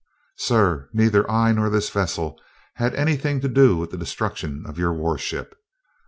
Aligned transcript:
"Sir, 0.39 0.89
neither 0.93 1.29
I 1.29 1.51
nor 1.51 1.69
this 1.69 1.91
vessel 1.91 2.39
had 2.77 2.95
anything 2.95 3.39
to 3.41 3.47
do 3.47 3.77
with 3.77 3.91
the 3.91 3.99
destruction 3.99 4.65
of 4.65 4.79
your 4.79 4.93
warship. 4.93 5.55